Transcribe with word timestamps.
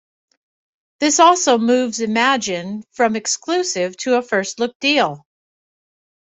This 0.99 1.19
also 1.19 1.59
moves 1.59 1.99
Imagine 1.99 2.83
from 2.91 3.15
exclusive 3.15 3.95
to 3.97 4.15
a 4.15 4.23
first 4.23 4.57
look 4.59 4.79
deal. 4.79 5.27